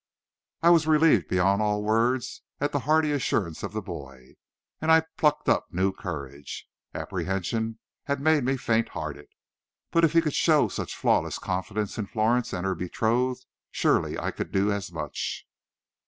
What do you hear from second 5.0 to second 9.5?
plucked up new courage. Apprehension had made me faint hearted,